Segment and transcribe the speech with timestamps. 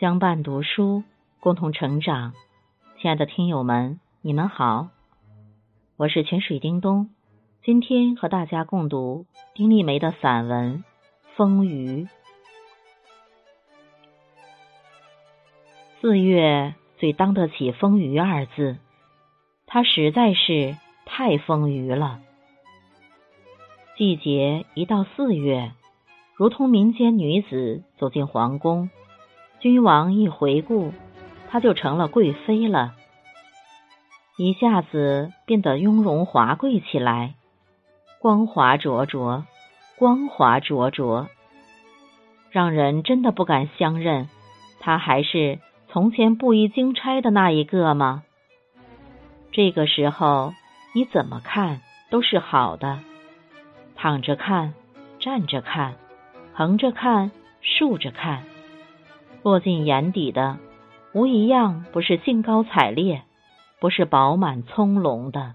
[0.00, 1.02] 相伴读书，
[1.40, 2.32] 共同成长。
[2.98, 4.88] 亲爱的听友们，你们好，
[5.98, 7.10] 我是泉水叮咚。
[7.62, 10.78] 今天和大家共读丁立梅的散文
[11.36, 12.04] 《风雨》。
[16.00, 18.78] 四月最当得起“风雨”二字，
[19.66, 22.22] 它实在是太丰腴了。
[23.98, 25.72] 季节一到四月，
[26.36, 28.88] 如同民间女子走进皇宫。
[29.60, 30.92] 君王一回顾，
[31.50, 32.94] 她就成了贵妃了，
[34.38, 37.34] 一下子变得雍容华贵起来，
[38.18, 39.44] 光华灼灼，
[39.98, 41.28] 光华灼灼，
[42.50, 44.30] 让人真的不敢相认，
[44.80, 45.58] 她还是
[45.90, 48.22] 从前布衣经差的那一个吗？
[49.52, 50.54] 这个时候，
[50.94, 53.00] 你怎么看都是好的，
[53.94, 54.72] 躺着看，
[55.18, 55.96] 站着看，
[56.54, 58.42] 横着看，竖着看。
[59.42, 60.58] 落进眼底的，
[61.12, 63.22] 无一样不是兴高采烈，
[63.80, 65.54] 不是饱满葱茏的。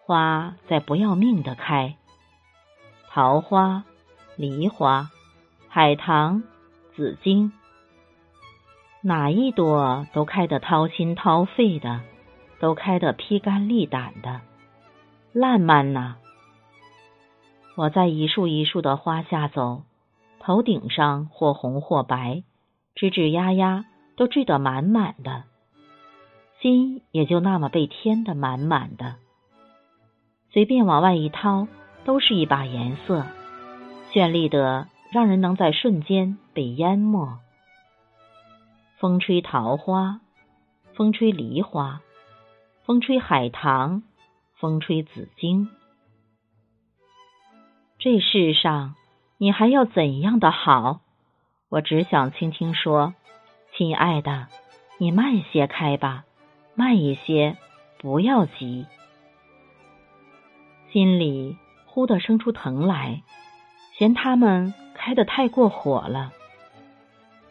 [0.00, 1.96] 花在不要命的开，
[3.10, 3.84] 桃花、
[4.36, 5.10] 梨花、
[5.68, 6.42] 海棠、
[6.96, 7.52] 紫荆，
[9.02, 12.00] 哪一朵都开得掏心掏肺的，
[12.58, 14.40] 都开得披肝沥胆的，
[15.32, 16.14] 烂漫呐！
[17.76, 19.82] 我在一束一束的花下走。
[20.48, 22.42] 头顶上或红或白，
[22.94, 23.84] 吱吱呀呀，
[24.16, 25.44] 都缀得满满的，
[26.58, 29.16] 心也就那么被填得满满的。
[30.50, 31.68] 随便往外一掏，
[32.06, 33.26] 都是一把颜色，
[34.10, 37.38] 绚丽的让人能在瞬间被淹没。
[38.96, 40.22] 风吹桃花，
[40.94, 42.00] 风吹梨花，
[42.86, 44.02] 风吹海棠，
[44.54, 45.68] 风吹紫荆，
[47.98, 48.94] 这世上。
[49.40, 50.98] 你还要怎样的好？
[51.68, 53.14] 我只想轻轻说
[53.76, 54.48] ：“亲爱的，
[54.98, 56.24] 你慢些开吧，
[56.74, 57.56] 慢一些，
[58.00, 58.86] 不要急。”
[60.90, 61.56] 心里
[61.86, 63.22] 忽的生出疼来，
[63.96, 66.32] 嫌他们开得太过火了。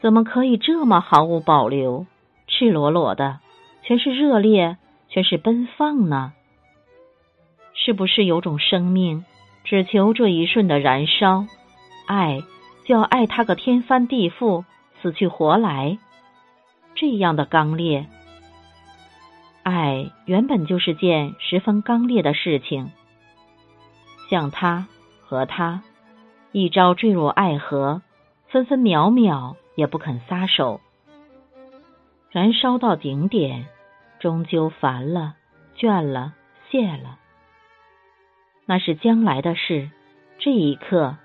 [0.02, 2.06] 怎么可以这么毫无保留、
[2.48, 3.40] 赤裸裸的，
[3.84, 4.78] 全是热烈，
[5.08, 6.34] 全是奔放呢？
[7.74, 9.24] 是不是有种生命，
[9.64, 11.46] 只求这一瞬的燃烧？
[12.08, 12.42] 爱
[12.86, 14.64] 就要爱他个天翻地覆、
[15.02, 16.00] 死去活来，
[16.96, 18.08] 这样的刚烈。
[19.64, 22.90] 爱原本就是件十分刚烈的事情，
[24.30, 24.88] 像他
[25.22, 25.84] 和他，
[26.54, 28.02] 一朝坠入爱河，
[28.48, 30.80] 分分秒秒也不肯撒手，
[32.32, 33.68] 燃烧到顶点，
[34.20, 35.36] 终究烦了、
[35.76, 36.34] 倦了、
[36.72, 37.20] 谢了。
[38.66, 39.90] 那是将来的事，
[40.40, 41.18] 这一刻。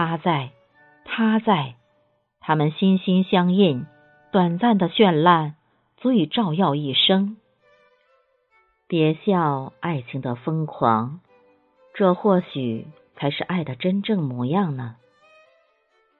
[0.00, 0.50] 他在，
[1.04, 1.74] 他在，
[2.38, 3.84] 他们心心相印，
[4.30, 5.56] 短暂的绚烂
[5.96, 7.36] 足以照耀一生。
[8.86, 11.18] 别笑爱情的疯狂，
[11.94, 12.86] 这或许
[13.16, 14.94] 才是爱的真正模样呢。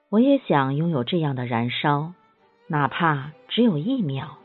[0.09, 2.11] 我也想拥有这样的燃烧，
[2.67, 4.39] 哪怕只有一秒。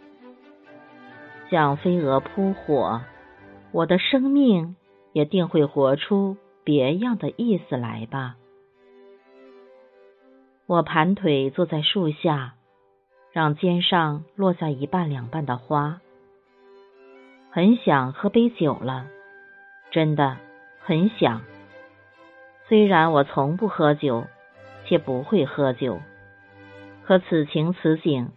[1.50, 3.00] 像飞蛾扑火，
[3.72, 4.76] 我的生命
[5.12, 8.36] 也定会活出别样的意思来吧。
[10.66, 12.54] 我盘腿坐在树下，
[13.32, 16.00] 让肩上落下一半两半的花。
[17.50, 19.06] 很想喝杯酒了，
[19.90, 20.38] 真的
[20.80, 21.42] 很想。
[22.66, 24.24] 虽然我从不喝酒，
[24.86, 26.00] 且不会喝酒，
[27.04, 28.30] 可此情此景，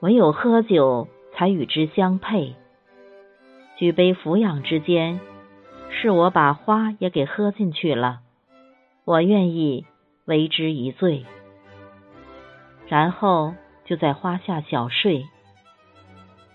[0.00, 2.54] 唯有喝酒才与之相配。
[3.76, 5.20] 举杯俯仰之间，
[5.90, 8.20] 是我把花也给喝进去了。
[9.04, 9.84] 我愿意
[10.24, 11.26] 为之一醉。
[12.86, 13.54] 然后
[13.84, 15.26] 就在花下小睡，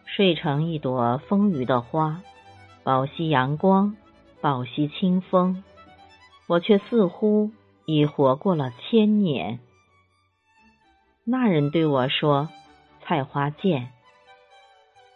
[0.06, 2.22] 睡成一朵丰腴的花，
[2.84, 3.96] 饱吸阳光，
[4.42, 5.64] 饱吸清风。
[6.48, 7.52] 我却似乎
[7.86, 9.60] 已活过了千年。
[11.24, 12.50] 那人对我说
[13.06, 13.92] ：“菜花贱，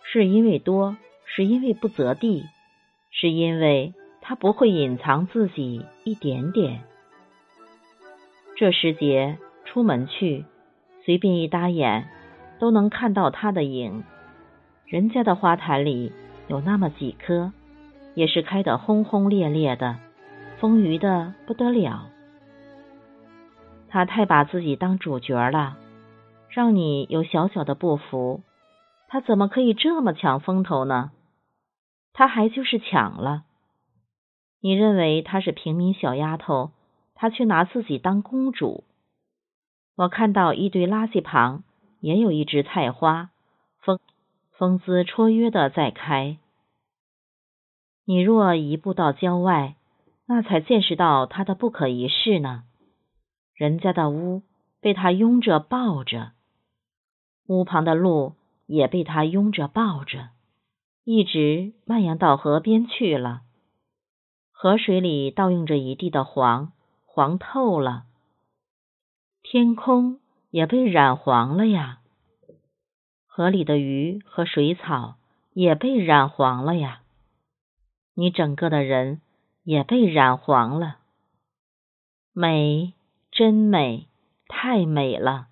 [0.03, 0.95] 是因为多，
[1.25, 2.45] 是因为不择地，
[3.09, 6.83] 是因为他不会隐藏自己一点点。”
[8.55, 10.45] 这时节出门去。
[11.05, 12.07] 随便一搭眼，
[12.59, 14.03] 都能看到它的影。
[14.85, 16.11] 人家的花坛里
[16.47, 17.51] 有那么几棵，
[18.15, 19.97] 也是开得轰轰烈烈的，
[20.59, 22.09] 丰腴的不得了。
[23.89, 25.77] 他太把自己当主角了，
[26.49, 28.41] 让你有小小的不服。
[29.07, 31.11] 他怎么可以这么抢风头呢？
[32.13, 33.43] 他还就是抢了。
[34.61, 36.71] 你认为她是平民小丫头，
[37.13, 38.83] 他却拿自己当公主。
[39.95, 41.63] 我看到一堆垃圾旁
[41.99, 43.29] 也有一枝菜花，
[43.79, 43.99] 风
[44.51, 46.39] 风姿绰约的在开。
[48.05, 49.75] 你若一步到郊外，
[50.25, 52.63] 那才见识到它的不可一世呢。
[53.53, 54.41] 人家的屋
[54.81, 56.31] 被它拥着抱着，
[57.47, 58.33] 屋旁的路
[58.65, 60.29] 也被它拥着抱着，
[61.03, 63.41] 一直蔓延到河边去了。
[64.51, 66.71] 河水里倒映着一地的黄，
[67.05, 68.05] 黄透了。
[69.53, 70.19] 天空
[70.49, 71.99] 也被染黄了呀。
[73.27, 75.17] 河里的鱼和水草
[75.53, 77.03] 也被染黄了呀。
[78.15, 79.21] 你整个的人
[79.63, 80.97] 也被染黄了。
[82.33, 82.93] 美，
[83.29, 84.07] 真美，
[84.47, 85.49] 太美了，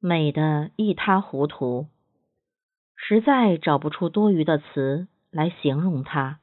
[0.00, 1.86] 美的一塌糊涂，
[2.96, 6.40] 实在找不出多余的词来形容它。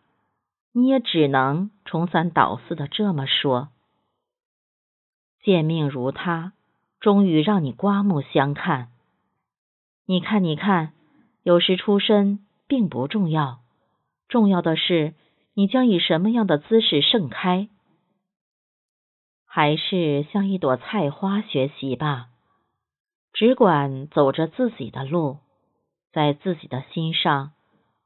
[0.72, 3.68] 你也只能重三倒四的这么说。
[5.48, 6.52] 见命如他，
[7.00, 8.90] 终于让你刮目相看。
[10.06, 10.92] 你看，你看，
[11.42, 13.60] 有时出身并不重要，
[14.28, 15.14] 重要的是
[15.54, 17.70] 你将以什么样的姿势盛开。
[19.46, 22.28] 还是像一朵菜花学习吧，
[23.32, 25.38] 只管走着自己的路，
[26.12, 27.54] 在自己的心上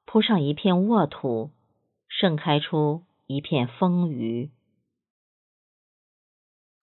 [0.06, 1.50] 铺上一片沃土。
[2.08, 4.52] 盛开出一片丰腴。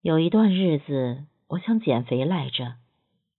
[0.04, 2.74] 有一段日子，我想减肥来着，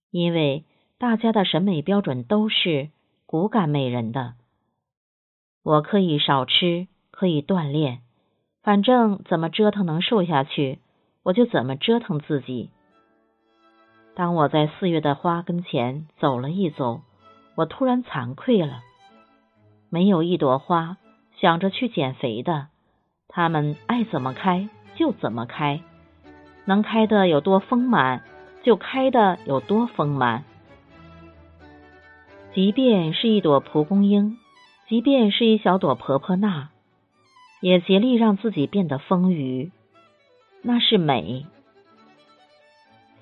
[0.09, 0.65] 因为
[0.97, 2.89] 大家的审美标准都是
[3.27, 4.33] 骨感美人的。
[5.61, 7.99] 我可以少吃，可以锻炼，
[8.63, 10.79] 反正怎么折腾能瘦下去，
[11.21, 12.71] 我就怎么折腾自己。
[14.15, 17.03] 当我在四月的花跟前走了一走，
[17.53, 18.81] 我突然惭愧了，
[19.91, 20.97] 没有一朵花。
[21.39, 22.69] 想着去减肥的，
[23.27, 25.81] 他们爱怎么开就怎么开，
[26.65, 28.23] 能开的有多丰满
[28.63, 30.43] 就开的有多丰满。
[32.53, 34.37] 即便是一朵蒲公英，
[34.87, 36.69] 即便是一小朵婆婆纳，
[37.61, 39.71] 也竭力让自己变得丰腴，
[40.61, 41.45] 那是美。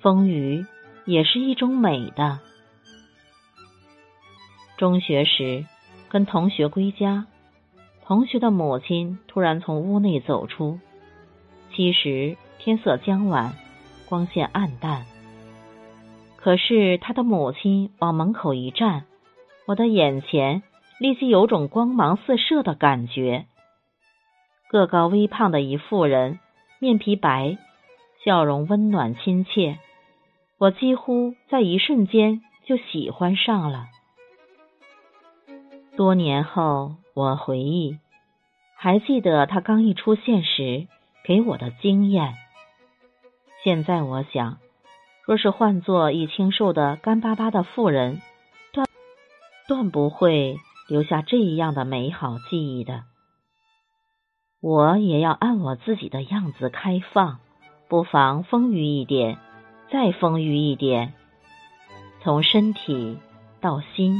[0.00, 0.66] 丰腴
[1.04, 2.38] 也是一种美的。
[4.76, 5.64] 中学时，
[6.08, 7.26] 跟同学归家。
[8.06, 10.78] 同学的母亲突然从屋内走出。
[11.74, 13.52] 其实天色将晚，
[14.08, 15.04] 光线暗淡。
[16.36, 19.04] 可是他的母亲往门口一站，
[19.66, 20.62] 我的眼前
[20.98, 23.44] 立即有种光芒四射的感觉。
[24.70, 26.40] 个高微胖的一妇人，
[26.78, 27.58] 面皮白，
[28.24, 29.76] 笑容温暖亲切，
[30.58, 33.88] 我几乎在一瞬间就喜欢上了。
[35.96, 36.94] 多年后。
[37.16, 38.00] 我回忆，
[38.76, 40.88] 还记得他刚一出现时
[41.24, 42.34] 给我的惊艳。
[43.64, 44.58] 现在我想，
[45.24, 48.20] 若是换做一清瘦的干巴巴的妇人，
[48.74, 48.86] 断
[49.66, 53.04] 断不会留下这样的美好记忆的。
[54.60, 57.38] 我也要按我自己的样子开放，
[57.88, 59.38] 不妨丰腴一点，
[59.90, 61.14] 再丰腴一点，
[62.22, 63.16] 从身体
[63.62, 64.18] 到心。